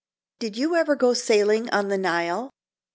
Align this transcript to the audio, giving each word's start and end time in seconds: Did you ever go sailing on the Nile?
Did 0.39 0.57
you 0.57 0.73
ever 0.77 0.95
go 0.95 1.13
sailing 1.13 1.69
on 1.69 1.89
the 1.89 1.97
Nile? 1.99 2.49